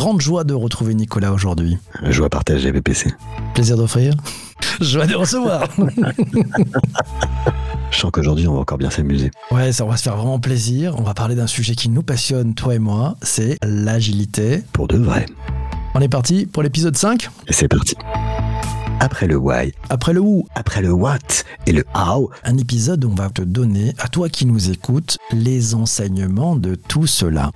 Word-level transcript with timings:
grande 0.00 0.22
joie 0.22 0.44
de 0.44 0.54
retrouver 0.54 0.94
Nicolas 0.94 1.30
aujourd'hui. 1.30 1.76
Joie 2.04 2.30
partagée, 2.30 2.72
PPC. 2.72 3.12
Plaisir 3.52 3.76
d'offrir. 3.76 4.14
Joie 4.80 5.06
de 5.06 5.14
recevoir. 5.14 5.68
Je 7.90 7.98
sens 7.98 8.10
qu'aujourd'hui, 8.10 8.48
on 8.48 8.54
va 8.54 8.60
encore 8.60 8.78
bien 8.78 8.88
s'amuser. 8.88 9.30
Ouais, 9.50 9.72
ça, 9.72 9.84
on 9.84 9.90
va 9.90 9.98
se 9.98 10.04
faire 10.04 10.16
vraiment 10.16 10.38
plaisir. 10.38 10.94
On 10.96 11.02
va 11.02 11.12
parler 11.12 11.34
d'un 11.34 11.46
sujet 11.46 11.74
qui 11.74 11.90
nous 11.90 12.02
passionne, 12.02 12.54
toi 12.54 12.76
et 12.76 12.78
moi, 12.78 13.16
c'est 13.20 13.58
l'agilité. 13.62 14.62
Pour 14.72 14.88
de 14.88 14.96
vrai. 14.96 15.26
On 15.94 16.00
est 16.00 16.08
parti 16.08 16.46
pour 16.46 16.62
l'épisode 16.62 16.96
5 16.96 17.28
Et 17.48 17.52
c'est 17.52 17.68
parti. 17.68 17.94
Après 19.00 19.26
le 19.26 19.36
why, 19.36 19.74
Après 19.90 20.14
le 20.14 20.20
où 20.20 20.46
après 20.54 20.80
le 20.80 20.92
what 20.92 21.18
et 21.66 21.72
le 21.72 21.84
how, 21.94 22.30
Un 22.44 22.56
épisode 22.56 23.04
où 23.04 23.10
on 23.10 23.14
va 23.14 23.28
te 23.28 23.42
donner, 23.42 23.92
à 23.98 24.08
toi 24.08 24.30
qui 24.30 24.46
nous 24.46 24.70
écoutes, 24.70 25.18
les 25.30 25.74
enseignements 25.74 26.56
de 26.56 26.74
tout 26.74 27.06
cela. 27.06 27.50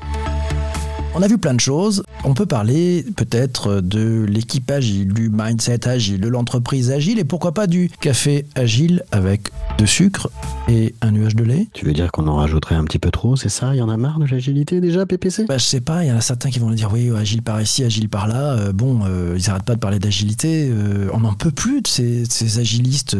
On 1.16 1.22
a 1.22 1.28
vu 1.28 1.38
plein 1.38 1.54
de 1.54 1.60
choses. 1.60 2.02
On 2.24 2.34
peut 2.34 2.44
parler 2.44 3.04
peut-être 3.14 3.80
de 3.80 4.26
l'équipe 4.28 4.68
agile, 4.68 5.12
du 5.12 5.30
mindset 5.32 5.86
agile, 5.86 6.20
de 6.20 6.26
l'entreprise 6.26 6.90
agile 6.90 7.20
et 7.20 7.24
pourquoi 7.24 7.54
pas 7.54 7.68
du 7.68 7.88
café 8.00 8.46
agile 8.56 9.04
avec 9.12 9.50
de 9.78 9.86
sucre 9.86 10.28
et 10.68 10.92
un 11.02 11.12
nuage 11.12 11.36
de 11.36 11.44
lait. 11.44 11.68
tu 11.72 11.84
veux 11.84 11.92
dire 11.92 12.10
qu'on 12.10 12.26
en 12.26 12.36
rajouterait 12.36 12.74
un 12.74 12.82
petit 12.82 12.98
peu 12.98 13.12
trop, 13.12 13.36
c'est 13.36 13.48
ça? 13.48 13.74
Il 13.74 13.78
y 13.78 13.82
en 13.82 13.90
a 13.90 13.96
marre 13.96 14.18
de 14.18 14.26
l'agilité 14.26 14.80
déjà, 14.80 15.06
PPC 15.06 15.44
Bah, 15.44 15.58
je 15.58 15.64
sais 15.64 15.80
pas, 15.80 16.02
il 16.02 16.08
y 16.08 16.12
en 16.12 16.16
a 16.16 16.20
certains 16.20 16.50
qui 16.50 16.58
vont 16.58 16.70
dire 16.70 16.90
oui, 16.92 17.12
agile 17.16 17.42
par 17.42 17.60
ici, 17.60 17.84
agile 17.84 18.08
par 18.08 18.26
là. 18.26 18.54
Euh, 18.54 18.72
bon, 18.72 19.02
euh, 19.04 19.36
ils 19.38 19.50
arrêtent 19.50 19.64
pas 19.64 19.74
de 19.74 19.80
parler 19.80 20.00
d'agilité. 20.00 20.68
Euh, 20.68 21.08
on 21.12 21.20
n'en 21.20 21.34
peut 21.34 21.52
plus 21.52 21.80
de 21.82 21.86
ces, 21.86 22.24
ces 22.28 22.58
agilistes 22.58 23.16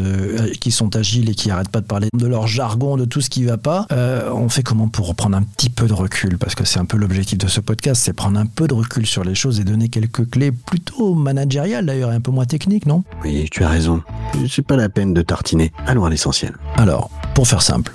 qui 0.61 0.73
sont 0.73 0.97
agiles 0.97 1.31
et 1.31 1.35
qui 1.35 1.49
arrêtent 1.51 1.69
pas 1.69 1.81
de 1.81 1.87
parler 1.87 2.09
de 2.13 2.27
leur 2.27 2.49
jargon, 2.49 2.97
de 2.97 3.05
tout 3.05 3.21
ce 3.21 3.31
qui 3.31 3.45
va 3.45 3.57
pas. 3.57 3.87
On 4.33 4.49
fait 4.49 4.65
comment 4.65 4.89
pour 4.89 5.15
prendre 5.15 5.37
un 5.37 5.43
petit 5.43 5.71
peu 5.71 5.87
de 5.87 5.93
recul? 5.93 6.39
Parce 6.39 6.57
que 6.57 6.65
c'est 6.65 6.81
un 6.81 6.85
peu 6.87 6.97
l'objectif 6.97 7.39
de 7.39 7.47
ce 7.47 7.61
podcast, 7.61 7.84
c'est 7.93 8.15
prendre 8.15 8.39
un 8.39 8.47
peu 8.47 8.67
de 8.67 8.73
recul 8.75 9.05
sur 9.07 9.25
les 9.25 9.35
choses 9.35 9.61
et 9.61 9.65
donner 9.65 9.91
quelques 9.91 10.31
clés 10.31 10.53
plutôt 10.53 11.15
managériales 11.15 11.85
d'ailleurs 11.85 12.13
et 12.13 12.15
un 12.15 12.21
peu 12.21 12.31
moins 12.31 12.47
techniques, 12.47 12.87
non? 12.87 13.05
Oui, 13.23 13.47
tu 13.51 13.63
as 13.65 13.69
raison. 13.69 14.03
C'est 14.49 14.67
pas 14.67 14.77
la 14.77 14.89
peine 14.89 15.13
de 15.13 15.21
tartiner. 15.21 15.73
Allons 15.87 16.07
à 16.07 16.11
l'essentiel. 16.11 16.55
Alors, 16.77 17.11
pour 17.35 17.47
faire 17.47 17.61
simple, 17.63 17.93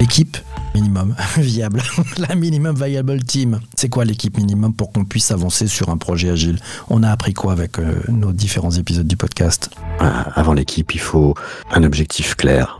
l'équipe 0.00 0.36
minimum 0.74 1.14
viable, 1.38 1.80
la 2.18 2.34
minimum 2.34 2.74
viable 2.76 3.22
team. 3.22 3.60
C'est 3.76 3.88
quoi 3.88 4.04
l'équipe 4.04 4.36
minimum 4.36 4.74
pour 4.74 4.92
qu'on 4.92 5.04
puisse 5.04 5.30
avancer 5.30 5.68
sur 5.68 5.88
un 5.88 5.96
projet 5.96 6.30
agile? 6.30 6.58
On 6.90 7.02
a 7.02 7.10
appris 7.10 7.32
quoi 7.32 7.52
avec 7.52 7.78
euh, 7.78 7.94
nos 8.08 8.32
différents 8.32 8.72
épisodes 8.72 9.06
du 9.06 9.16
podcast? 9.16 9.70
Ah, 10.00 10.22
Avant 10.34 10.52
l'équipe, 10.52 10.92
il 10.94 11.00
faut 11.00 11.34
un 11.72 11.84
objectif 11.84 12.34
clair. 12.34 12.78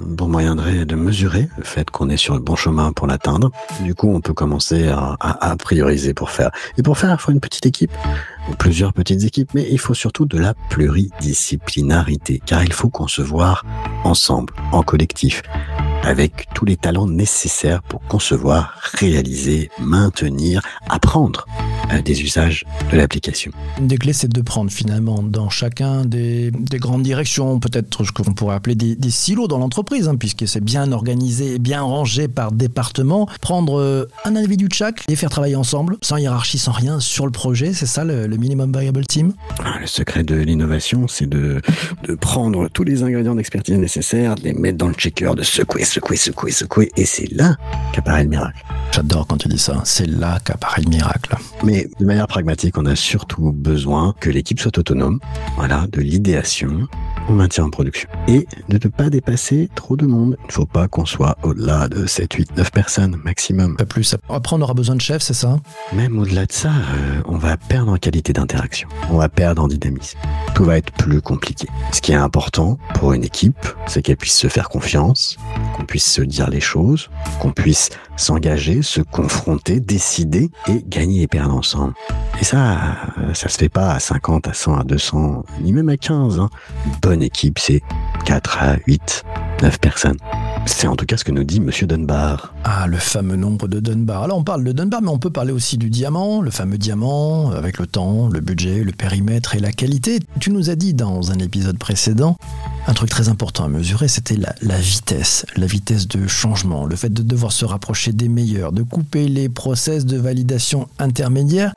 Bon 0.00 0.28
moyen 0.28 0.54
de 0.56 0.84
de 0.84 0.94
mesurer 0.94 1.48
le 1.58 1.64
fait 1.64 1.90
qu'on 1.90 2.08
est 2.08 2.16
sur 2.16 2.34
le 2.34 2.40
bon 2.40 2.56
chemin 2.56 2.92
pour 2.92 3.06
l'atteindre. 3.06 3.50
Du 3.82 3.94
coup, 3.94 4.08
on 4.14 4.20
peut 4.20 4.32
commencer 4.32 4.88
à, 4.88 5.16
à- 5.20 5.56
prioriser 5.56 6.14
pour 6.14 6.30
faire. 6.30 6.50
Et 6.78 6.82
pour 6.82 6.96
faire, 6.96 7.10
il 7.12 7.18
faut 7.20 7.32
une 7.32 7.40
petite 7.40 7.66
équipe, 7.66 7.92
plusieurs 8.58 8.92
petites 8.94 9.24
équipes, 9.24 9.50
mais 9.54 9.66
il 9.70 9.78
faut 9.78 9.92
surtout 9.94 10.24
de 10.24 10.38
la 10.38 10.54
pluridisciplinarité, 10.70 12.40
car 12.46 12.62
il 12.64 12.72
faut 12.72 12.88
concevoir 12.88 13.64
ensemble, 14.04 14.54
en 14.72 14.82
collectif, 14.82 15.42
avec 16.02 16.46
tous 16.54 16.64
les 16.64 16.76
talents 16.76 17.06
nécessaires 17.08 17.82
pour 17.82 18.00
concevoir, 18.08 18.74
réaliser, 18.94 19.70
maintenir, 19.78 20.62
apprendre 20.88 21.46
des 22.04 22.22
usages 22.22 22.64
de 22.92 22.96
l'application. 22.96 23.52
Une 23.78 23.86
des 23.88 23.98
clés, 23.98 24.12
c'est 24.12 24.30
de 24.32 24.40
prendre 24.42 24.70
finalement 24.70 25.22
dans 25.22 25.50
chacun 25.50 26.04
des, 26.04 26.50
des 26.50 26.78
grandes 26.78 27.02
directions, 27.02 27.58
peut-être 27.58 28.04
ce 28.04 28.12
qu'on 28.12 28.32
pourrait 28.32 28.54
appeler 28.56 28.74
des, 28.74 28.96
des 28.96 29.10
silos 29.10 29.48
dans 29.48 29.58
l'entreprise, 29.58 30.08
hein, 30.08 30.16
puisque 30.16 30.46
c'est 30.46 30.62
bien 30.62 30.92
organisé 30.92 31.54
et 31.54 31.58
bien 31.58 31.82
rangé 31.82 32.28
par 32.28 32.52
département. 32.52 33.28
Prendre 33.40 33.80
euh, 33.80 34.08
un 34.24 34.36
individu 34.36 34.68
de 34.68 34.74
chaque, 34.74 35.02
les 35.08 35.16
faire 35.16 35.30
travailler 35.30 35.56
ensemble, 35.56 35.96
sans 36.02 36.16
hiérarchie, 36.16 36.58
sans 36.58 36.72
rien, 36.72 37.00
sur 37.00 37.26
le 37.26 37.32
projet. 37.32 37.72
C'est 37.72 37.86
ça 37.86 38.04
le, 38.04 38.26
le 38.26 38.36
minimum 38.36 38.72
viable 38.76 39.06
team? 39.06 39.32
Ah, 39.64 39.78
Le 39.80 39.86
secret 39.86 40.22
de 40.22 40.34
l'innovation, 40.36 41.08
c'est 41.08 41.28
de, 41.28 41.60
de 42.06 42.14
prendre 42.14 42.68
tous 42.68 42.84
les 42.84 43.02
ingrédients 43.02 43.34
d'expertise 43.34 43.76
nécessaires, 43.78 44.34
de 44.36 44.42
les 44.42 44.52
mettre 44.52 44.78
dans 44.78 44.88
le 44.88 44.94
checker, 44.94 45.32
de 45.36 45.42
secouer, 45.42 45.84
secouer, 45.84 46.16
secouer, 46.16 46.52
secouer, 46.52 46.90
et 46.96 47.04
c'est 47.04 47.30
là 47.32 47.56
qu'apparaît 47.92 48.24
le 48.24 48.30
miracle. 48.30 48.58
J'adore 48.92 49.26
quand 49.26 49.36
tu 49.36 49.48
dis 49.48 49.58
ça. 49.58 49.80
C'est 49.84 50.06
là 50.06 50.38
qu'apparaît 50.44 50.82
le 50.82 50.90
miracle. 50.90 51.36
Mais 51.62 51.88
de 52.00 52.04
manière 52.04 52.26
pragmatique, 52.26 52.76
on 52.76 52.86
a 52.86 52.96
surtout 52.96 53.52
besoin 53.52 54.14
que 54.18 54.30
l'équipe 54.30 54.58
soit 54.58 54.76
autonome, 54.78 55.20
voilà, 55.56 55.86
de 55.92 56.00
l'idéation 56.00 56.88
au 57.28 57.32
maintien 57.32 57.64
en 57.64 57.70
production. 57.70 58.08
Et 58.26 58.46
de 58.68 58.78
ne 58.82 58.90
pas 58.90 59.08
dépasser 59.08 59.68
trop 59.74 59.96
de 59.96 60.06
monde. 60.06 60.36
Il 60.44 60.46
ne 60.48 60.52
faut 60.52 60.66
pas 60.66 60.88
qu'on 60.88 61.06
soit 61.06 61.36
au-delà 61.42 61.88
de 61.88 62.06
7, 62.06 62.32
8, 62.32 62.56
9 62.56 62.72
personnes 62.72 63.16
maximum. 63.24 63.76
Pas 63.76 63.84
plus. 63.84 64.16
Après, 64.28 64.56
on 64.56 64.60
aura 64.60 64.74
besoin 64.74 64.96
de 64.96 65.00
chefs, 65.00 65.22
c'est 65.22 65.34
ça? 65.34 65.60
Même 65.92 66.18
au-delà 66.18 66.46
de 66.46 66.52
ça, 66.52 66.70
euh, 66.70 67.22
on 67.26 67.36
va 67.36 67.56
perdre 67.56 67.92
en 67.92 67.96
qualité 67.96 68.32
d'interaction. 68.32 68.88
On 69.10 69.18
va 69.18 69.28
perdre 69.28 69.62
en 69.62 69.68
dynamisme. 69.68 70.18
Tout 70.54 70.64
va 70.64 70.78
être 70.78 70.92
plus 70.92 71.22
compliqué. 71.22 71.68
Ce 71.92 72.00
qui 72.00 72.12
est 72.12 72.16
important 72.16 72.78
pour 72.94 73.12
une 73.12 73.22
équipe, 73.22 73.66
c'est 73.86 74.02
qu'elle 74.02 74.16
puisse 74.16 74.36
se 74.36 74.48
faire 74.48 74.68
confiance, 74.68 75.36
qu'on 75.76 75.84
puisse 75.84 76.10
se 76.10 76.22
dire 76.22 76.50
les 76.50 76.60
choses, 76.60 77.08
qu'on 77.40 77.52
puisse 77.52 77.90
s'engager, 78.16 78.79
se 78.82 79.00
confronter, 79.00 79.80
décider 79.80 80.50
et 80.68 80.84
gagner 80.86 81.22
et 81.22 81.26
perdre 81.26 81.54
ensemble. 81.54 81.94
Et 82.40 82.44
ça, 82.44 82.96
euh, 83.18 83.34
ça 83.34 83.48
se 83.48 83.58
fait 83.58 83.68
pas 83.68 83.92
à 83.92 84.00
50, 84.00 84.48
à 84.48 84.52
100, 84.52 84.78
à 84.78 84.84
200, 84.84 85.44
ni 85.62 85.72
même 85.72 85.88
à 85.88 85.96
15. 85.96 86.38
Hein. 86.40 86.50
Bonne 87.02 87.22
équipe, 87.22 87.58
c'est 87.58 87.82
4 88.24 88.58
à 88.58 88.76
8, 88.86 89.24
9 89.62 89.78
personnes. 89.78 90.16
C'est 90.66 90.86
en 90.86 90.96
tout 90.96 91.06
cas 91.06 91.16
ce 91.16 91.24
que 91.24 91.32
nous 91.32 91.44
dit 91.44 91.60
Monsieur 91.60 91.86
Dunbar. 91.86 92.54
Ah, 92.64 92.86
le 92.86 92.96
fameux 92.96 93.36
nombre 93.36 93.68
de 93.68 93.80
Dunbar. 93.80 94.22
Alors, 94.22 94.38
on 94.38 94.44
parle 94.44 94.64
de 94.64 94.72
Dunbar, 94.72 95.02
mais 95.02 95.08
on 95.08 95.18
peut 95.18 95.30
parler 95.30 95.52
aussi 95.52 95.78
du 95.78 95.90
diamant, 95.90 96.40
le 96.42 96.50
fameux 96.50 96.78
diamant, 96.78 97.50
avec 97.50 97.78
le 97.78 97.86
temps, 97.86 98.28
le 98.28 98.40
budget, 98.40 98.84
le 98.84 98.92
périmètre 98.92 99.54
et 99.54 99.58
la 99.58 99.72
qualité. 99.72 100.20
Tu 100.38 100.50
nous 100.50 100.70
as 100.70 100.76
dit 100.76 100.94
dans 100.94 101.32
un 101.32 101.38
épisode 101.38 101.78
précédent, 101.78 102.36
un 102.90 102.92
truc 102.92 103.08
très 103.08 103.28
important 103.28 103.64
à 103.64 103.68
mesurer, 103.68 104.08
c'était 104.08 104.36
la, 104.36 104.78
vitesse, 104.78 105.46
la 105.56 105.66
vitesse 105.66 106.08
de 106.08 106.26
changement, 106.26 106.86
le 106.86 106.96
fait 106.96 107.12
de 107.12 107.22
devoir 107.22 107.52
se 107.52 107.64
rapprocher 107.64 108.12
des 108.12 108.28
meilleurs, 108.28 108.72
de 108.72 108.82
couper 108.82 109.28
les 109.28 109.48
process 109.48 110.04
de 110.04 110.18
validation 110.18 110.88
intermédiaire. 110.98 111.72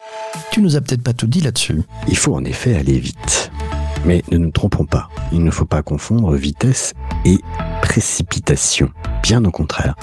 Tu 0.52 0.60
nous 0.60 0.76
as 0.76 0.82
peut-être 0.82 1.04
pas 1.04 1.14
tout 1.14 1.28
dit 1.28 1.42
là-dessus. 1.42 1.84
Il 2.08 2.18
faut 2.18 2.34
en 2.34 2.44
effet 2.44 2.76
aller 2.76 2.98
vite. 2.98 3.52
Mais 4.06 4.24
ne 4.32 4.38
nous 4.38 4.50
trompons 4.50 4.86
pas, 4.86 5.10
il 5.32 5.44
ne 5.44 5.52
faut 5.52 5.66
pas 5.66 5.84
confondre 5.84 6.34
vitesse 6.34 6.94
et 7.26 7.38
précipitation. 7.84 8.90
Bien 9.22 9.46
au 9.46 9.52
contraire, 9.52 9.96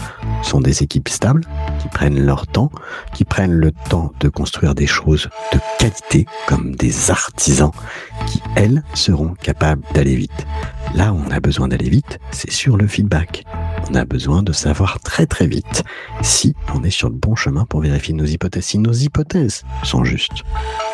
ce 0.43 0.50
sont 0.50 0.60
des 0.60 0.84
équipes 0.84 1.09
stables 1.09 1.44
qui 1.81 1.88
prennent 1.88 2.25
leur 2.25 2.47
temps, 2.47 2.70
qui 3.15 3.25
prennent 3.25 3.53
le 3.53 3.72
temps 3.72 4.12
de 4.20 4.28
construire 4.28 4.76
des 4.76 4.87
choses 4.87 5.28
de 5.53 5.59
qualité 5.78 6.26
comme 6.47 6.76
des 6.76 7.10
artisans 7.10 7.72
qui, 8.28 8.41
elles, 8.54 8.84
seront 8.94 9.34
capables 9.34 9.82
d'aller 9.93 10.15
vite. 10.15 10.47
Là 10.95 11.12
où 11.12 11.21
on 11.25 11.31
a 11.31 11.39
besoin 11.41 11.69
d'aller 11.69 11.89
vite, 11.89 12.19
c'est 12.33 12.51
sur 12.51 12.77
le 12.77 12.87
feedback. 12.87 13.45
On 13.91 13.95
a 13.95 14.05
besoin 14.05 14.43
de 14.43 14.53
savoir 14.53 15.01
très 15.01 15.25
très 15.27 15.47
vite 15.47 15.84
si 16.23 16.55
on 16.75 16.83
est 16.83 16.91
sur 16.91 17.09
le 17.09 17.15
bon 17.15 17.37
chemin 17.37 17.65
pour 17.65 17.81
vérifier 17.81 18.12
nos 18.12 18.25
hypothèses, 18.25 18.65
si 18.65 18.78
nos 18.78 18.93
hypothèses 18.93 19.62
sont 19.84 20.05
justes. 20.05 20.43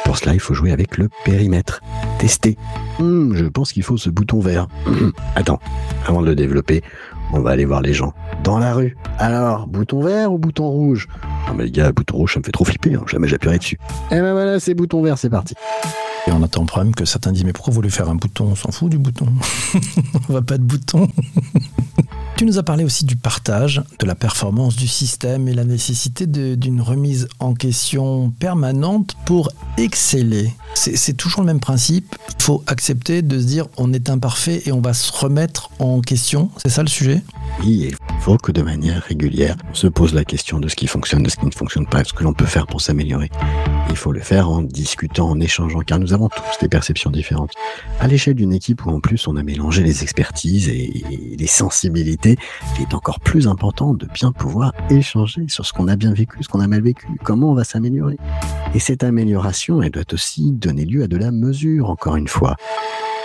Pour 0.05 0.19
cela, 0.19 0.35
il 0.35 0.41
faut 0.41 0.55
jouer 0.55 0.71
avec 0.71 0.99
le 0.99 1.09
périmètre. 1.25 1.81
Tester. 2.19 2.57
Hmm, 2.99 3.35
je 3.35 3.47
pense 3.47 3.73
qu'il 3.73 3.83
faut 3.83 3.97
ce 3.97 4.11
bouton 4.11 4.41
vert. 4.41 4.69
Hmm, 4.87 5.11
Attends, 5.35 5.61
avant 6.07 6.21
de 6.21 6.27
le 6.27 6.35
développer, 6.37 6.83
on 7.33 7.41
va 7.41 7.51
aller 7.51 7.65
voir 7.65 7.81
les 7.81 7.93
gens 7.95 8.13
dans 8.45 8.59
la 8.59 8.75
rue. 8.75 8.97
Alors, 9.19 9.67
bouton 9.67 10.01
vert 10.03 10.33
ou 10.33 10.39
bouton 10.39 10.69
rouge? 10.69 11.09
Non 11.49 11.55
mais 11.55 11.65
les 11.65 11.71
gars, 11.71 11.93
bouton 11.93 12.17
rouge, 12.19 12.35
ça 12.35 12.41
me 12.41 12.45
fait 12.45 12.53
trop 12.53 12.65
flipper. 12.65 12.95
hein. 12.95 13.05
Jamais 13.07 13.29
j'appuierai 13.29 13.59
dessus. 13.59 13.79
Eh 14.11 14.17
ben 14.21 14.33
voilà, 14.33 14.59
c'est 14.61 14.75
bouton 14.75 15.03
vert, 15.03 15.19
c'est 15.19 15.31
parti. 15.31 15.55
Et 16.27 16.33
on 16.33 16.43
attend 16.43 16.63
le 16.63 16.67
problème 16.67 16.95
que 16.95 17.05
certains 17.05 17.31
disent 17.33 17.45
Mais 17.45 17.53
pourquoi 17.53 17.71
vous 17.73 17.77
voulez 17.77 17.91
faire 17.91 18.09
un 18.11 18.17
bouton? 18.17 18.49
On 18.51 18.57
s'en 18.57 18.73
fout 18.73 18.91
du 18.91 18.99
bouton. 18.99 19.27
on 20.29 20.33
va 20.33 20.43
pas 20.43 20.59
de 20.59 20.65
bouton. 20.65 21.09
Tu 22.37 22.45
nous 22.45 22.59
as 22.59 22.63
parlé 22.63 22.85
aussi 22.85 23.07
du 23.07 23.17
partage, 23.17 23.83
de 23.99 24.05
la 24.05 24.15
performance 24.15 24.77
du 24.77 24.87
système 24.87 25.49
et 25.49 25.55
la 25.55 25.65
nécessité 25.65 26.27
d'une 26.27 26.83
remise 26.83 27.29
en 27.39 27.55
question 27.55 28.29
permanente 28.29 29.15
pour 29.25 29.49
exceller. 29.79 30.53
C'est 30.75 30.99
c'est 30.99 31.15
toujours 31.15 31.41
le 31.41 31.47
même 31.47 31.61
principe. 31.61 32.15
Il 32.39 32.43
faut 32.43 32.63
accepter 32.67 33.23
de 33.23 33.41
se 33.41 33.47
dire 33.47 33.69
on 33.79 33.91
est 33.95 34.11
imparfait 34.11 34.63
et 34.67 34.73
on 34.73 34.83
va 34.83 34.93
se 34.93 35.11
remettre 35.13 35.71
en 35.79 36.03
question. 36.03 36.51
C'est 36.59 36.69
ça 36.69 36.83
le 36.83 36.89
sujet? 36.89 37.23
Il 37.65 37.97
faut 38.21 38.37
que 38.37 38.53
de 38.53 38.63
manière 38.63 39.03
régulière, 39.03 39.57
on 39.71 39.75
se 39.75 39.87
pose 39.87 40.15
la 40.15 40.25
question 40.25 40.61
de 40.61 40.69
ce 40.69 40.77
qui 40.77 40.87
fonctionne, 40.87 41.23
de 41.23 41.31
ce 41.31 41.37
qui 41.37 41.47
ne 41.47 41.51
fonctionne 41.51 41.87
pas, 41.87 42.03
de 42.03 42.09
ce 42.09 42.13
que 42.13 42.23
l'on 42.23 42.35
peut 42.35 42.45
faire 42.45 42.67
pour 42.67 42.81
s'améliorer. 42.81 43.31
Il 43.89 43.97
faut 43.97 44.13
le 44.13 44.21
faire 44.21 44.51
en 44.51 44.63
discutant, 44.63 45.31
en 45.31 45.41
échangeant, 45.41 45.81
car 45.81 45.99
nous 45.99 46.13
avons 46.13 46.29
tous 46.29 46.59
des 46.61 46.69
perceptions 46.69 47.11
différentes. 47.11 47.53
À 48.01 48.09
l'échelle 48.09 48.35
d'une 48.35 48.53
équipe 48.53 48.85
où 48.85 48.91
en 48.91 49.01
plus 49.01 49.27
on 49.27 49.37
a 49.37 49.43
mélangé 49.43 49.83
les 49.83 50.03
expertises 50.03 50.69
et 50.69 51.37
les 51.39 51.47
sensibilités, 51.47 52.37
il 52.77 52.83
est 52.83 52.95
encore 52.95 53.21
plus 53.21 53.49
important 53.49 53.95
de 53.95 54.07
bien 54.07 54.33
pouvoir 54.33 54.73
échanger 54.91 55.45
sur 55.49 55.65
ce 55.65 55.73
qu'on 55.73 55.89
a 55.89 55.97
bien 55.97 56.13
vécu, 56.13 56.43
ce 56.43 56.49
qu'on 56.49 56.61
a 56.61 56.69
mal 56.69 56.83
vécu, 56.83 57.07
comment 57.25 57.53
on 57.53 57.55
va 57.55 57.65
s'améliorer. 57.65 58.17
Et 58.75 58.81
cette 58.81 59.03
amélioration, 59.03 59.83
elle 59.83 59.93
doit 59.93 60.13
aussi 60.13 60.53
donner 60.53 60.85
lieu 60.85 61.03
à 61.05 61.07
de 61.07 61.17
la 61.17 61.31
mesure, 61.31 61.91
encore 61.91 62.17
une 62.17 62.29
fois. 62.29 62.57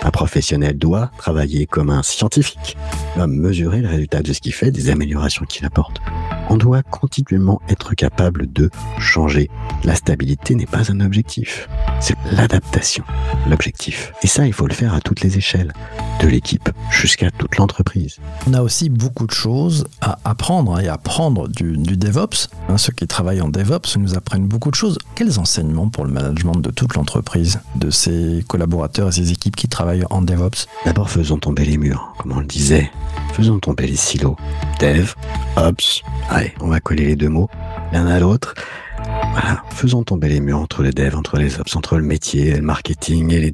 Un 0.04 0.10
professionnel 0.10 0.76
doit 0.76 1.10
travailler 1.16 1.66
comme 1.66 1.90
un 1.90 2.02
scientifique, 2.02 2.76
doit 3.16 3.26
mesurer 3.26 3.80
le 3.80 3.88
résultat 3.88 4.22
de 4.22 4.32
ce 4.32 4.40
qu'il 4.40 4.52
fait, 4.52 4.70
des 4.70 4.90
améliorations 4.90 5.44
qu'il 5.44 5.64
apporte. 5.64 6.00
On 6.52 6.58
doit 6.58 6.82
continuellement 6.82 7.62
être 7.70 7.94
capable 7.94 8.52
de 8.52 8.68
changer. 8.98 9.48
La 9.84 9.94
stabilité 9.94 10.54
n'est 10.54 10.66
pas 10.66 10.92
un 10.92 11.00
objectif, 11.00 11.66
c'est 11.98 12.14
l'adaptation, 12.30 13.04
l'objectif. 13.48 14.12
Et 14.22 14.26
ça, 14.26 14.46
il 14.46 14.52
faut 14.52 14.66
le 14.66 14.74
faire 14.74 14.92
à 14.92 15.00
toutes 15.00 15.22
les 15.22 15.38
échelles, 15.38 15.72
de 16.20 16.28
l'équipe 16.28 16.68
jusqu'à 16.90 17.30
toute 17.30 17.56
l'entreprise. 17.56 18.18
On 18.46 18.52
a 18.52 18.60
aussi 18.60 18.90
beaucoup 18.90 19.26
de 19.26 19.32
choses 19.32 19.86
à 20.02 20.18
apprendre 20.26 20.78
et 20.78 20.88
à 20.88 20.94
apprendre 20.94 21.48
du, 21.48 21.74
DevOps. 21.78 22.50
Hein, 22.68 22.76
ceux 22.76 22.92
qui 22.92 23.06
travaillent 23.06 23.40
en 23.40 23.48
DevOps 23.48 23.96
nous 23.96 24.14
apprennent 24.14 24.46
beaucoup 24.46 24.70
de 24.70 24.76
choses. 24.76 24.98
Quels 25.14 25.40
enseignements 25.40 25.88
pour 25.88 26.04
le 26.04 26.12
management 26.12 26.56
de 26.56 26.70
toute 26.70 26.96
l'entreprise, 26.96 27.60
de 27.76 27.88
ses 27.88 28.44
collaborateurs 28.46 29.08
et 29.08 29.12
ses 29.12 29.32
équipes 29.32 29.56
qui 29.56 29.68
travaillent 29.68 30.04
en 30.10 30.20
DevOps? 30.20 30.66
D'abord, 30.84 31.08
faisons 31.08 31.38
tomber 31.38 31.64
les 31.64 31.78
murs, 31.78 32.12
comme 32.18 32.32
on 32.32 32.40
le 32.40 32.46
disait. 32.46 32.90
Faisons 33.32 33.58
tomber 33.58 33.86
les 33.86 33.96
silos. 33.96 34.36
Dev, 34.78 35.14
Ops. 35.56 36.02
On 36.60 36.68
va 36.68 36.80
coller 36.80 37.06
les 37.06 37.16
deux 37.16 37.28
mots 37.28 37.48
l'un 37.92 38.06
à 38.06 38.20
l'autre. 38.20 38.54
Voilà, 39.32 39.62
faisons 39.70 40.02
tomber 40.04 40.28
les 40.28 40.40
murs 40.40 40.58
entre 40.58 40.82
les 40.82 40.90
devs, 40.90 41.16
entre 41.16 41.38
les 41.38 41.58
ops, 41.58 41.74
entre 41.74 41.96
le 41.96 42.02
métier, 42.02 42.54
le 42.54 42.62
marketing 42.62 43.32
et 43.32 43.40
les... 43.40 43.52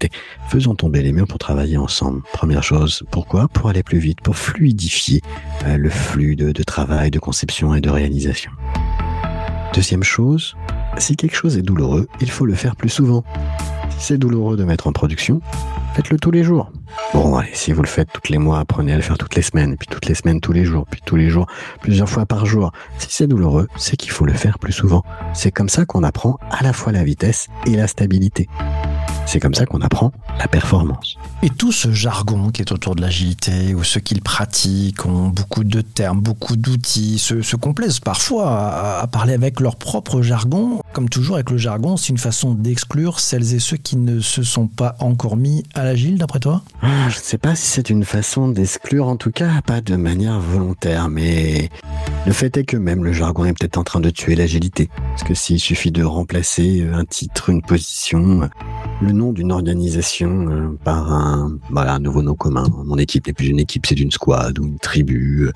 Faisons 0.48 0.74
tomber 0.74 1.02
les 1.02 1.12
murs 1.12 1.26
pour 1.26 1.38
travailler 1.38 1.76
ensemble. 1.76 2.22
Première 2.32 2.62
chose, 2.62 3.04
pourquoi? 3.10 3.48
Pour 3.48 3.68
aller 3.68 3.82
plus 3.82 3.98
vite, 3.98 4.20
pour 4.20 4.36
fluidifier 4.36 5.22
euh, 5.66 5.76
le 5.76 5.88
flux 5.88 6.36
de, 6.36 6.52
de 6.52 6.62
travail, 6.62 7.10
de 7.10 7.18
conception 7.18 7.74
et 7.74 7.80
de 7.80 7.90
réalisation. 7.90 8.50
Deuxième 9.72 10.02
chose, 10.02 10.56
si 10.98 11.16
quelque 11.16 11.36
chose 11.36 11.56
est 11.56 11.62
douloureux, 11.62 12.08
il 12.20 12.30
faut 12.30 12.46
le 12.46 12.54
faire 12.54 12.74
plus 12.74 12.88
souvent. 12.88 13.22
Si 13.90 14.06
c'est 14.06 14.18
douloureux 14.18 14.56
de 14.56 14.64
mettre 14.64 14.86
en 14.86 14.92
production, 14.92 15.40
faites-le 15.98 16.18
tous 16.20 16.30
les 16.30 16.44
jours. 16.44 16.70
Bon, 17.12 17.36
allez, 17.36 17.50
si 17.54 17.72
vous 17.72 17.82
le 17.82 17.88
faites 17.88 18.08
tous 18.12 18.30
les 18.30 18.38
mois, 18.38 18.60
apprenez 18.60 18.92
à 18.92 18.96
le 18.96 19.02
faire 19.02 19.18
toutes 19.18 19.34
les 19.34 19.42
semaines, 19.42 19.76
puis 19.76 19.88
toutes 19.88 20.06
les 20.06 20.14
semaines 20.14 20.40
tous 20.40 20.52
les 20.52 20.64
jours, 20.64 20.86
puis 20.88 21.00
tous 21.04 21.16
les 21.16 21.28
jours, 21.28 21.48
plusieurs 21.82 22.08
fois 22.08 22.24
par 22.24 22.46
jour. 22.46 22.70
Si 22.98 23.08
c'est 23.10 23.26
douloureux, 23.26 23.66
c'est 23.76 23.96
qu'il 23.96 24.12
faut 24.12 24.24
le 24.24 24.32
faire 24.32 24.60
plus 24.60 24.72
souvent. 24.72 25.02
C'est 25.34 25.50
comme 25.50 25.68
ça 25.68 25.86
qu'on 25.86 26.04
apprend 26.04 26.38
à 26.52 26.62
la 26.62 26.72
fois 26.72 26.92
la 26.92 27.02
vitesse 27.02 27.48
et 27.66 27.74
la 27.74 27.88
stabilité. 27.88 28.48
C'est 29.28 29.40
comme 29.40 29.54
ça 29.54 29.66
qu'on 29.66 29.82
apprend 29.82 30.10
la 30.38 30.48
performance. 30.48 31.18
Et 31.42 31.50
tout 31.50 31.70
ce 31.70 31.92
jargon 31.92 32.48
qui 32.48 32.62
est 32.62 32.72
autour 32.72 32.94
de 32.94 33.02
l'agilité, 33.02 33.74
ou 33.74 33.84
ceux 33.84 34.00
qui 34.00 34.14
le 34.14 34.22
pratiquent, 34.22 35.04
ont 35.04 35.28
beaucoup 35.28 35.64
de 35.64 35.82
termes, 35.82 36.22
beaucoup 36.22 36.56
d'outils, 36.56 37.18
se, 37.18 37.54
complaisent 37.56 38.00
parfois 38.00 39.00
à, 39.00 39.06
parler 39.06 39.34
avec 39.34 39.60
leur 39.60 39.76
propre 39.76 40.22
jargon. 40.22 40.80
Comme 40.94 41.10
toujours 41.10 41.34
avec 41.34 41.50
le 41.50 41.58
jargon, 41.58 41.98
c'est 41.98 42.08
une 42.08 42.16
façon 42.16 42.54
d'exclure 42.54 43.20
celles 43.20 43.52
et 43.52 43.58
ceux 43.58 43.76
qui 43.76 43.98
ne 43.98 44.20
se 44.20 44.42
sont 44.42 44.66
pas 44.66 44.96
encore 44.98 45.36
mis 45.36 45.62
à 45.74 45.84
l'agile, 45.84 46.16
d'après 46.16 46.40
toi? 46.40 46.62
Ah, 46.80 47.10
Je 47.10 47.18
ne 47.18 47.22
sais 47.22 47.38
pas 47.38 47.54
si 47.54 47.66
c'est 47.66 47.90
une 47.90 48.04
façon 48.04 48.48
d'exclure, 48.48 49.08
en 49.08 49.16
tout 49.16 49.30
cas 49.30 49.60
pas 49.60 49.82
de 49.82 49.96
manière 49.96 50.40
volontaire, 50.40 51.10
mais 51.10 51.68
le 52.24 52.32
fait 52.32 52.56
est 52.56 52.64
que 52.64 52.78
même 52.78 53.04
le 53.04 53.12
jargon 53.12 53.44
est 53.44 53.52
peut-être 53.52 53.76
en 53.76 53.84
train 53.84 54.00
de 54.00 54.08
tuer 54.08 54.36
l'agilité. 54.36 54.88
Parce 55.10 55.24
que 55.24 55.34
s'il 55.34 55.60
suffit 55.60 55.90
de 55.90 56.02
remplacer 56.02 56.88
un 56.90 57.04
titre, 57.04 57.50
une 57.50 57.60
position, 57.60 58.48
le 59.00 59.12
nom 59.12 59.32
d'une 59.32 59.52
organisation 59.52 60.48
euh, 60.50 60.78
par 60.84 61.12
un, 61.12 61.58
voilà, 61.70 61.94
un 61.94 61.98
nouveau 61.98 62.22
nom 62.22 62.34
commun. 62.34 62.66
Mon 62.84 62.98
équipe 62.98 63.26
n'est 63.26 63.32
plus 63.32 63.48
une 63.48 63.60
équipe, 63.60 63.86
c'est 63.86 63.98
une 63.98 64.10
squad 64.10 64.58
ou 64.58 64.64
une 64.64 64.78
tribu. 64.78 65.50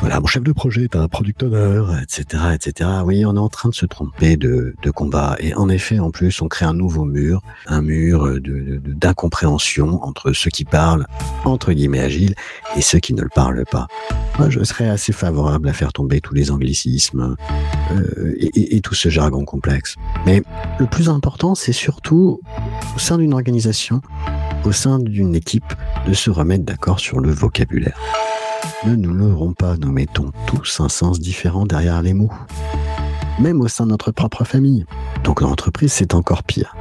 Voilà, 0.00 0.18
mon 0.18 0.26
chef 0.26 0.42
de 0.42 0.52
projet 0.52 0.84
est 0.84 0.96
un 0.96 1.08
product 1.08 1.42
owner, 1.42 1.82
etc., 2.02 2.44
etc. 2.54 2.88
Oui, 3.04 3.26
on 3.26 3.36
est 3.36 3.38
en 3.38 3.50
train 3.50 3.68
de 3.68 3.74
se 3.74 3.84
tromper 3.84 4.38
de, 4.38 4.74
de 4.82 4.90
combat. 4.90 5.36
Et 5.40 5.54
en 5.54 5.68
effet, 5.68 5.98
en 5.98 6.10
plus, 6.10 6.40
on 6.40 6.48
crée 6.48 6.64
un 6.64 6.72
nouveau 6.72 7.04
mur, 7.04 7.42
un 7.66 7.82
mur 7.82 8.40
de, 8.40 8.80
d'incompréhension 8.82 10.02
entre 10.02 10.32
ceux 10.32 10.48
qui 10.48 10.64
parlent, 10.64 11.06
entre 11.44 11.72
guillemets, 11.72 12.00
agile, 12.00 12.34
et 12.76 12.80
ceux 12.80 12.98
qui 12.98 13.12
ne 13.12 13.20
le 13.20 13.28
parlent 13.28 13.64
pas. 13.70 13.88
Moi, 14.38 14.48
je 14.48 14.64
serais 14.64 14.88
assez 14.88 15.12
favorable 15.12 15.68
à 15.68 15.74
faire 15.74 15.92
tomber 15.92 16.22
tous 16.22 16.32
les 16.32 16.50
anglicismes 16.50 17.36
euh, 17.92 18.34
et, 18.38 18.76
et 18.76 18.80
tout 18.80 18.94
ce 18.94 19.10
jargon 19.10 19.44
complexe. 19.44 19.96
Mais 20.24 20.42
le 20.78 20.86
plus 20.86 21.10
important, 21.10 21.54
c'est 21.54 21.74
surtout, 21.74 22.40
au 22.96 22.98
sein 22.98 23.18
d'une 23.18 23.34
organisation, 23.34 24.00
au 24.64 24.72
sein 24.72 24.98
d'une 24.98 25.34
équipe, 25.34 25.74
de 26.06 26.14
se 26.14 26.30
remettre 26.30 26.64
d'accord 26.64 27.00
sur 27.00 27.20
le 27.20 27.30
vocabulaire. 27.30 27.98
Ne 28.86 28.94
nous 28.94 29.12
leurrons 29.12 29.52
pas, 29.52 29.76
nous 29.76 29.92
mettons 29.92 30.32
tous 30.46 30.80
un 30.80 30.88
sens 30.88 31.20
différent 31.20 31.66
derrière 31.66 32.02
les 32.02 32.14
mots. 32.14 32.32
Même 33.38 33.60
au 33.60 33.68
sein 33.68 33.84
de 33.84 33.90
notre 33.90 34.10
propre 34.10 34.44
famille. 34.44 34.86
Donc 35.24 35.40
l'entreprise, 35.40 35.92
c'est 35.92 36.14
encore 36.14 36.42
pire. 36.42 36.74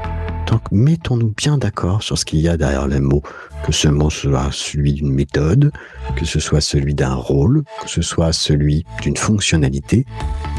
Donc 0.47 0.61
mettons-nous 0.71 1.33
bien 1.37 1.57
d'accord 1.57 2.01
sur 2.01 2.17
ce 2.17 2.25
qu'il 2.25 2.39
y 2.39 2.47
a 2.47 2.57
derrière 2.57 2.87
les 2.87 2.99
mots, 2.99 3.21
que 3.65 3.71
ce 3.71 3.87
mot 3.87 4.09
soit 4.09 4.49
celui 4.51 4.93
d'une 4.93 5.13
méthode, 5.13 5.71
que 6.15 6.25
ce 6.25 6.39
soit 6.39 6.61
celui 6.61 6.95
d'un 6.95 7.13
rôle, 7.13 7.63
que 7.83 7.89
ce 7.89 8.01
soit 8.01 8.33
celui 8.33 8.83
d'une 9.01 9.15
fonctionnalité. 9.15 10.05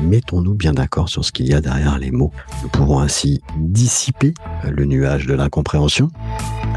Mettons-nous 0.04 0.54
bien 0.54 0.74
d'accord 0.74 1.08
sur 1.08 1.24
ce 1.24 1.32
qu'il 1.32 1.48
y 1.48 1.54
a 1.54 1.60
derrière 1.60 1.98
les 1.98 2.12
mots. 2.12 2.30
Nous 2.62 2.68
pourrons 2.68 3.00
ainsi 3.00 3.42
dissiper 3.56 4.34
le 4.64 4.84
nuage 4.84 5.26
de 5.26 5.34
l'incompréhension 5.34 6.10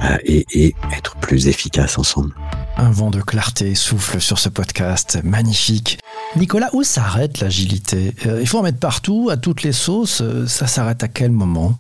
euh, 0.04 0.18
et, 0.24 0.46
et 0.54 0.76
être 0.98 1.16
plus 1.18 1.48
efficaces 1.48 2.00
ensemble. 2.00 2.34
Un 2.76 2.90
vent 2.90 3.12
de 3.12 3.22
clarté 3.22 3.76
souffle 3.76 4.20
sur 4.20 4.40
ce 4.40 4.50
podcast, 4.50 5.20
magnifique. 5.24 6.00
Nicolas, 6.36 6.70
où 6.74 6.84
s'arrête 6.84 7.40
l'agilité? 7.40 8.16
Euh, 8.26 8.40
Il 8.42 8.48
faut 8.48 8.58
en 8.58 8.64
mettre 8.64 8.80
partout, 8.80 9.30
à 9.32 9.38
toutes 9.38 9.62
les 9.62 9.72
sauces. 9.72 10.22
Euh, 10.22 10.48
ça 10.48 10.66
s'arrête 10.66 11.04
à 11.04 11.08
quel 11.08 11.32
moment? 11.32 11.78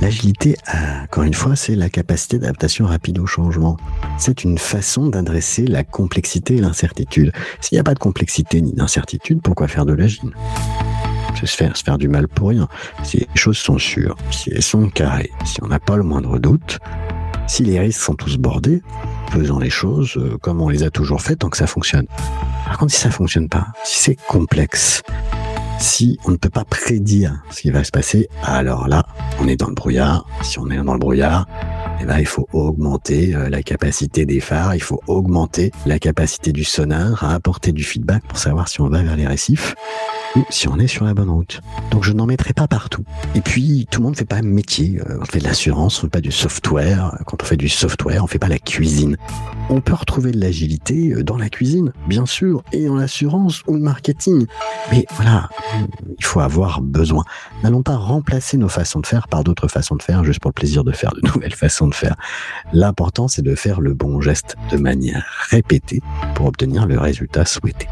L'agilité, 0.00 0.56
encore 1.04 1.22
une 1.22 1.34
fois, 1.34 1.56
c'est 1.56 1.76
la 1.76 1.88
capacité 1.88 2.38
d'adaptation 2.38 2.84
rapide 2.84 3.18
au 3.20 3.26
changement. 3.26 3.78
C'est 4.18 4.44
une 4.44 4.58
façon 4.58 5.06
d'adresser 5.06 5.66
la 5.66 5.82
complexité 5.82 6.56
et 6.56 6.60
l'incertitude. 6.60 7.32
S'il 7.60 7.76
n'y 7.76 7.80
a 7.80 7.84
pas 7.84 7.94
de 7.94 7.98
complexité 7.98 8.60
ni 8.60 8.72
d'incertitude, 8.72 9.40
pourquoi 9.40 9.68
faire 9.68 9.86
de 9.86 9.94
l'agile? 9.94 10.30
Se 11.40 11.46
faire, 11.46 11.76
se 11.76 11.82
faire 11.82 11.98
du 11.98 12.08
mal 12.08 12.28
pour 12.28 12.50
rien. 12.50 12.68
Si 13.02 13.18
les 13.18 13.28
choses 13.34 13.58
sont 13.58 13.78
sûres, 13.78 14.16
si 14.30 14.50
elles 14.50 14.62
sont 14.62 14.88
carrées, 14.88 15.30
si 15.44 15.62
on 15.62 15.68
n'a 15.68 15.78
pas 15.78 15.96
le 15.96 16.02
moindre 16.02 16.38
doute, 16.38 16.78
si 17.46 17.62
les 17.62 17.78
risques 17.78 18.00
sont 18.00 18.14
tous 18.14 18.36
bordés, 18.38 18.82
faisons 19.30 19.58
les 19.58 19.70
choses 19.70 20.16
euh, 20.16 20.38
comme 20.40 20.60
on 20.60 20.68
les 20.68 20.82
a 20.82 20.90
toujours 20.90 21.20
faites 21.20 21.40
tant 21.40 21.50
que 21.50 21.56
ça 21.56 21.66
fonctionne. 21.66 22.06
Par 22.66 22.78
contre, 22.78 22.92
si 22.92 23.00
ça 23.00 23.10
fonctionne 23.10 23.48
pas, 23.48 23.68
si 23.84 23.98
c'est 23.98 24.16
complexe, 24.28 25.02
si 25.78 26.18
on 26.24 26.30
ne 26.30 26.36
peut 26.36 26.50
pas 26.50 26.64
prédire 26.64 27.42
ce 27.50 27.60
qui 27.60 27.70
va 27.70 27.84
se 27.84 27.90
passer, 27.90 28.28
alors 28.42 28.88
là, 28.88 29.04
on 29.40 29.48
est 29.48 29.56
dans 29.56 29.68
le 29.68 29.74
brouillard. 29.74 30.26
Si 30.42 30.58
on 30.58 30.70
est 30.70 30.76
dans 30.76 30.94
le 30.94 30.98
brouillard, 30.98 31.46
eh 32.00 32.04
ben, 32.04 32.18
il 32.18 32.26
faut 32.26 32.48
augmenter 32.52 33.34
euh, 33.34 33.48
la 33.48 33.62
capacité 33.62 34.24
des 34.24 34.40
phares, 34.40 34.74
il 34.74 34.82
faut 34.82 35.00
augmenter 35.06 35.72
la 35.86 35.98
capacité 35.98 36.52
du 36.52 36.64
sonar 36.64 37.22
à 37.24 37.34
apporter 37.34 37.72
du 37.72 37.84
feedback 37.84 38.22
pour 38.26 38.38
savoir 38.38 38.68
si 38.68 38.80
on 38.80 38.88
va 38.88 39.02
vers 39.02 39.16
les 39.16 39.26
récifs 39.26 39.74
si 40.50 40.68
on 40.68 40.78
est 40.78 40.86
sur 40.86 41.04
la 41.04 41.14
bonne 41.14 41.30
route. 41.30 41.60
Donc 41.90 42.04
je 42.04 42.12
n'en 42.12 42.26
mettrai 42.26 42.52
pas 42.52 42.66
partout. 42.66 43.04
Et 43.34 43.40
puis 43.40 43.86
tout 43.90 44.00
le 44.00 44.04
monde 44.04 44.14
ne 44.14 44.18
fait 44.18 44.24
pas 44.24 44.36
un 44.36 44.42
métier. 44.42 45.00
Euh, 45.00 45.18
on 45.20 45.24
fait 45.24 45.38
de 45.38 45.44
l'assurance, 45.44 45.98
on 45.98 46.02
fait 46.02 46.08
pas 46.08 46.20
du 46.20 46.32
software. 46.32 47.18
Quand 47.26 47.42
on 47.42 47.46
fait 47.46 47.56
du 47.56 47.68
software, 47.68 48.22
on 48.24 48.26
fait 48.26 48.38
pas 48.38 48.48
la 48.48 48.58
cuisine. 48.58 49.16
On 49.70 49.80
peut 49.80 49.94
retrouver 49.94 50.32
de 50.32 50.40
l'agilité 50.40 51.12
euh, 51.12 51.22
dans 51.22 51.36
la 51.36 51.48
cuisine, 51.48 51.92
bien 52.08 52.26
sûr, 52.26 52.62
et 52.72 52.86
dans 52.86 52.96
l'assurance 52.96 53.62
ou 53.66 53.74
le 53.74 53.80
marketing. 53.80 54.46
Mais 54.90 55.06
voilà, 55.16 55.48
il 56.18 56.24
faut 56.24 56.40
avoir 56.40 56.80
besoin. 56.80 57.24
N'allons 57.62 57.82
pas 57.82 57.96
remplacer 57.96 58.56
nos 58.56 58.68
façons 58.68 59.00
de 59.00 59.06
faire 59.06 59.28
par 59.28 59.44
d'autres 59.44 59.68
façons 59.68 59.96
de 59.96 60.02
faire 60.02 60.24
juste 60.24 60.40
pour 60.40 60.50
le 60.50 60.54
plaisir 60.54 60.84
de 60.84 60.92
faire 60.92 61.12
de 61.12 61.26
nouvelles 61.26 61.54
façons 61.54 61.88
de 61.88 61.94
faire. 61.94 62.16
L'important, 62.72 63.28
c'est 63.28 63.42
de 63.42 63.54
faire 63.54 63.80
le 63.80 63.94
bon 63.94 64.20
geste 64.20 64.56
de 64.70 64.76
manière 64.76 65.24
répétée 65.50 66.02
pour 66.34 66.46
obtenir 66.46 66.86
le 66.86 66.98
résultat 66.98 67.44
souhaité. 67.44 67.88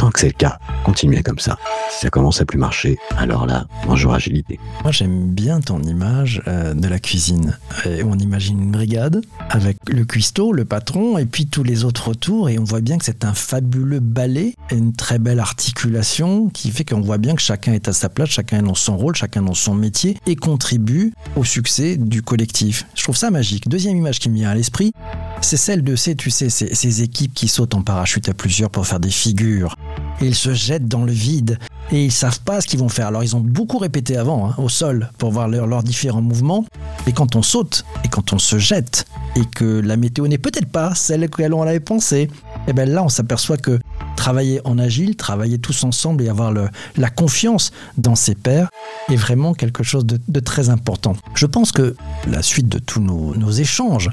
Tant 0.00 0.10
que 0.10 0.18
c'est 0.18 0.28
le 0.28 0.32
cas, 0.32 0.58
continuez 0.82 1.22
comme 1.22 1.38
ça. 1.38 1.58
Si 1.90 2.00
ça 2.00 2.08
commence 2.08 2.40
à 2.40 2.46
plus 2.46 2.56
marcher, 2.56 2.96
alors 3.18 3.44
là, 3.44 3.66
bonjour 3.86 4.14
agilité. 4.14 4.58
Moi, 4.82 4.92
j'aime 4.92 5.26
bien 5.26 5.60
ton 5.60 5.82
image 5.82 6.42
euh, 6.48 6.72
de 6.72 6.88
la 6.88 6.98
cuisine. 6.98 7.58
Et 7.84 8.02
on 8.02 8.14
imagine 8.14 8.62
une 8.62 8.70
brigade 8.70 9.20
avec 9.50 9.76
le 9.86 10.06
cuistot, 10.06 10.52
le 10.52 10.64
patron, 10.64 11.18
et 11.18 11.26
puis 11.26 11.44
tous 11.44 11.62
les 11.62 11.84
autres 11.84 12.12
autour, 12.12 12.48
et 12.48 12.58
on 12.58 12.64
voit 12.64 12.80
bien 12.80 12.96
que 12.96 13.04
c'est 13.04 13.26
un 13.26 13.34
fabuleux 13.34 14.00
ballet, 14.00 14.54
une 14.70 14.94
très 14.94 15.18
belle 15.18 15.38
articulation 15.38 16.48
qui 16.48 16.70
fait 16.70 16.86
qu'on 16.86 17.02
voit 17.02 17.18
bien 17.18 17.34
que 17.34 17.42
chacun 17.42 17.74
est 17.74 17.86
à 17.86 17.92
sa 17.92 18.08
place, 18.08 18.30
chacun 18.30 18.60
est 18.60 18.66
dans 18.66 18.74
son 18.74 18.96
rôle, 18.96 19.14
chacun 19.14 19.42
dans 19.42 19.52
son 19.52 19.74
métier, 19.74 20.16
et 20.26 20.34
contribue 20.34 21.12
au 21.36 21.44
succès 21.44 21.98
du 21.98 22.22
collectif. 22.22 22.86
Je 22.94 23.02
trouve 23.02 23.16
ça 23.16 23.30
magique. 23.30 23.68
Deuxième 23.68 23.98
image 23.98 24.18
qui 24.18 24.30
me 24.30 24.36
vient 24.36 24.48
à 24.48 24.54
l'esprit, 24.54 24.94
c'est 25.40 25.56
celle 25.56 25.82
de 25.82 25.96
ces, 25.96 26.14
tu 26.14 26.30
sais, 26.30 26.50
ces, 26.50 27.02
équipes 27.02 27.32
qui 27.34 27.48
sautent 27.48 27.74
en 27.74 27.82
parachute 27.82 28.28
à 28.28 28.34
plusieurs 28.34 28.70
pour 28.70 28.86
faire 28.86 29.00
des 29.00 29.10
figures. 29.10 29.74
Et 30.20 30.26
ils 30.26 30.34
se 30.34 30.52
jettent 30.52 30.86
dans 30.86 31.04
le 31.04 31.12
vide 31.12 31.58
et 31.92 32.04
ils 32.04 32.12
savent 32.12 32.40
pas 32.40 32.60
ce 32.60 32.66
qu'ils 32.66 32.78
vont 32.78 32.88
faire. 32.88 33.06
Alors 33.06 33.24
ils 33.24 33.34
ont 33.36 33.40
beaucoup 33.40 33.78
répété 33.78 34.16
avant 34.16 34.50
hein, 34.50 34.54
au 34.58 34.68
sol 34.68 35.10
pour 35.18 35.30
voir 35.32 35.48
leurs 35.48 35.82
différents 35.82 36.22
mouvements. 36.22 36.64
Et 37.06 37.12
quand 37.12 37.36
on 37.36 37.42
saute 37.42 37.84
et 38.04 38.08
quand 38.08 38.32
on 38.32 38.38
se 38.38 38.58
jette 38.58 39.06
et 39.36 39.44
que 39.44 39.80
la 39.80 39.96
météo 39.96 40.28
n'est 40.28 40.38
peut-être 40.38 40.68
pas 40.68 40.94
celle 40.94 41.28
qu'elle 41.30 41.54
on 41.54 41.62
avait 41.62 41.80
pensé, 41.80 42.22
et 42.22 42.30
eh 42.68 42.72
bien 42.72 42.84
là 42.84 43.02
on 43.02 43.08
s'aperçoit 43.08 43.56
que 43.56 43.78
travailler 44.20 44.60
en 44.66 44.78
agile, 44.78 45.16
travailler 45.16 45.58
tous 45.58 45.82
ensemble 45.82 46.22
et 46.22 46.28
avoir 46.28 46.52
la 46.52 47.10
confiance 47.10 47.72
dans 47.96 48.14
ses 48.14 48.34
pairs 48.34 48.68
est 49.08 49.16
vraiment 49.16 49.54
quelque 49.54 49.82
chose 49.82 50.04
de, 50.04 50.40
très 50.40 50.68
important. 50.68 51.16
Je 51.34 51.46
pense 51.46 51.72
que 51.72 51.96
la 52.28 52.42
suite 52.42 52.68
de 52.68 52.78
tous 52.78 53.00
nos, 53.00 53.50
échanges, 53.50 54.10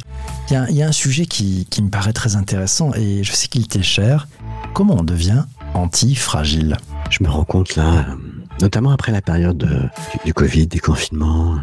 il 0.50 0.54
y, 0.78 0.82
a 0.82 0.88
un 0.88 0.92
sujet 0.94 1.26
qui, 1.26 1.68
me 1.82 1.90
paraît 1.90 2.14
très 2.14 2.38
intéressant 2.38 2.94
et 2.94 3.22
je 3.26 3.34
sais 3.34 3.50
qu'il 3.50 3.68
t'est 3.68 3.84
cher. 3.84 4.30
Comment 4.74 4.96
on 5.00 5.04
devient 5.04 5.44
anti-fragile? 5.74 6.78
Je 7.10 7.22
me 7.24 7.30
rends 7.30 7.44
compte 7.44 7.76
là, 7.76 8.06
euh, 8.08 8.16
notamment 8.62 8.92
après 8.92 9.12
la 9.12 9.22
période 9.22 9.58
du, 9.58 10.20
du 10.24 10.34
Covid, 10.34 10.68
des 10.68 10.80
confinements, 10.80 11.58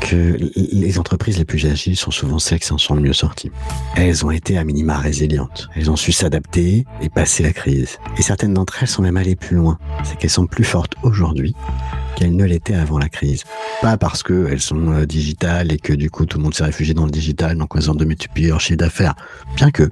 que 0.00 0.36
les 0.56 0.98
entreprises 0.98 1.38
les 1.38 1.44
plus 1.44 1.66
agiles 1.66 1.96
sont 1.96 2.10
souvent 2.10 2.38
celles 2.38 2.60
qui 2.60 2.66
s'en 2.66 2.78
sont 2.78 2.94
le 2.94 3.02
mieux 3.02 3.12
sorties. 3.12 3.50
Elles 3.96 4.24
ont 4.24 4.30
été 4.30 4.58
à 4.58 4.64
minima 4.64 4.98
résilientes. 4.98 5.68
Elles 5.76 5.90
ont 5.90 5.96
su 5.96 6.12
s'adapter 6.12 6.86
et 7.00 7.08
passer 7.08 7.42
la 7.42 7.52
crise. 7.52 7.98
Et 8.18 8.22
certaines 8.22 8.54
d'entre 8.54 8.82
elles 8.82 8.88
sont 8.88 9.02
même 9.02 9.16
allées 9.16 9.36
plus 9.36 9.56
loin. 9.56 9.78
C'est 10.04 10.16
qu'elles 10.18 10.30
sont 10.30 10.46
plus 10.46 10.64
fortes 10.64 10.94
aujourd'hui 11.02 11.54
qu'elles 12.16 12.36
ne 12.36 12.44
l'étaient 12.44 12.74
avant 12.74 12.98
la 12.98 13.08
crise. 13.08 13.44
Pas 13.80 13.96
parce 13.96 14.22
qu'elles 14.22 14.60
sont 14.60 14.92
euh, 14.92 15.06
digitales 15.06 15.72
et 15.72 15.78
que 15.78 15.92
du 15.92 16.10
coup 16.10 16.26
tout 16.26 16.38
le 16.38 16.44
monde 16.44 16.54
s'est 16.54 16.64
réfugié 16.64 16.92
dans 16.92 17.06
le 17.06 17.10
digital, 17.10 17.56
donc 17.56 17.70
elles 17.76 17.90
ont 17.90 17.94
de 17.94 18.04
multiplier 18.04 18.48
leur 18.48 18.60
chiffre 18.60 18.78
d'affaires. 18.78 19.14
Bien 19.56 19.70
que, 19.70 19.88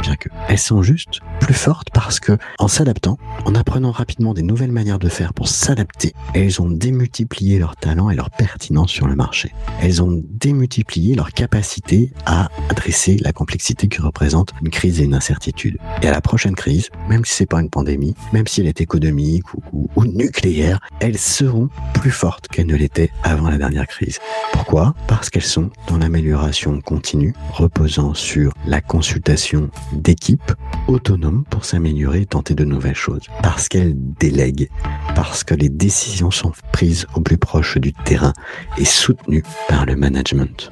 bien 0.00 0.16
que, 0.16 0.28
elles 0.48 0.58
sont 0.58 0.82
juste 0.82 1.20
plus 1.40 1.54
fortes 1.54 1.88
parce 1.92 2.20
que, 2.20 2.36
en 2.58 2.68
s'adaptant, 2.68 3.18
en 3.44 3.54
apprenant 3.54 3.90
rapidement 3.90 4.34
des 4.34 4.42
nouvelles 4.42 4.72
manières 4.72 4.98
de 4.98 5.08
faire 5.08 5.32
pour 5.32 5.48
s'adapter, 5.48 6.14
elles 6.34 6.60
ont 6.60 6.70
démultiplié 6.70 7.58
leur 7.58 7.76
talent 7.76 8.10
et 8.10 8.14
leur 8.14 8.30
pertinence 8.30 8.90
sur 8.90 9.06
le 9.06 9.16
marché. 9.16 9.52
Elles 9.80 10.02
ont 10.02 10.22
démultiplié 10.28 11.14
leur 11.14 11.32
capacité 11.32 12.12
à 12.26 12.48
adresser 12.68 13.16
la 13.20 13.32
complexité 13.32 13.88
que 13.88 14.02
représente 14.02 14.52
une 14.62 14.70
crise 14.70 15.00
et 15.00 15.04
une 15.04 15.14
incertitude. 15.14 15.78
Et 16.02 16.08
à 16.08 16.10
la 16.10 16.20
prochaine 16.20 16.54
crise, 16.54 16.88
même 17.08 17.24
si 17.24 17.34
c'est 17.34 17.46
pas 17.46 17.60
une 17.60 17.70
pandémie, 17.70 18.14
même 18.32 18.46
si 18.46 18.60
elle 18.60 18.66
est 18.66 18.80
économique 18.80 19.52
ou, 19.54 19.62
ou, 19.72 19.88
ou 19.96 20.04
nucléaire, 20.04 20.80
elles 21.00 21.18
seront 21.18 21.68
plus 21.94 22.10
fortes 22.10 22.48
qu'elles 22.48 22.66
ne 22.66 22.76
l'étaient 22.76 23.10
avant 23.22 23.48
la 23.48 23.58
dernière 23.58 23.86
crise. 23.86 24.18
Pourquoi? 24.52 24.94
Parce 25.06 25.30
qu'elles 25.30 25.42
sont 25.42 25.70
dans 25.88 25.98
l'amélioration 25.98 26.80
continue, 26.80 27.34
reposant 27.52 28.14
sur 28.14 28.52
la 28.66 28.80
consultation 28.80 29.70
d'équipes 29.92 30.52
autonomes 30.88 31.44
pour 31.50 31.64
s'améliorer 31.64 32.22
et 32.22 32.26
tenter 32.26 32.54
de 32.54 32.64
nouvelles 32.64 32.94
choses. 32.94 33.22
Parce 33.42 33.68
qu'elles 33.68 33.94
délèguent, 33.96 34.70
parce 35.14 35.44
que 35.44 35.54
les 35.54 35.68
décisions 35.68 36.30
sont 36.30 36.52
prises 36.72 37.06
au 37.14 37.20
plus 37.20 37.38
proche 37.38 37.78
du 37.78 37.92
terrain 37.92 38.32
et 38.78 38.84
soutenues 38.84 39.44
par 39.68 39.86
le 39.86 39.96
management. 39.96 40.70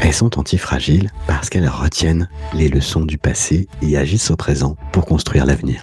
Elles 0.00 0.14
sont 0.14 0.38
antifragiles 0.38 1.10
parce 1.26 1.48
qu'elles 1.48 1.68
retiennent 1.68 2.28
les 2.54 2.68
leçons 2.68 3.04
du 3.04 3.18
passé 3.18 3.68
et 3.82 3.96
agissent 3.96 4.30
au 4.30 4.36
présent 4.36 4.76
pour 4.90 5.06
construire 5.06 5.46
l'avenir. 5.46 5.82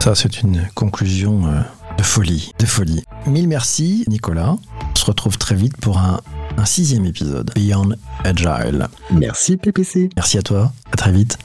Ça, 0.00 0.14
c'est 0.14 0.42
une 0.42 0.68
conclusion 0.74 1.46
euh, 1.46 1.60
de 1.96 2.02
folie, 2.02 2.52
de 2.58 2.66
folie. 2.66 3.04
Mille 3.26 3.48
merci, 3.48 4.04
Nicolas. 4.08 4.56
On 4.92 4.96
se 4.96 5.04
retrouve 5.04 5.38
très 5.38 5.54
vite 5.54 5.76
pour 5.76 5.98
un, 5.98 6.20
un 6.56 6.64
sixième 6.64 7.04
épisode, 7.04 7.50
Beyond 7.54 7.90
Agile. 8.24 8.86
Merci 9.10 9.56
PPC. 9.56 10.10
Merci 10.16 10.38
à 10.38 10.42
toi, 10.42 10.72
à 10.92 10.96
très 10.96 11.12
vite. 11.12 11.38